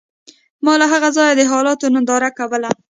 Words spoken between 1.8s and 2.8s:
ننداره کوله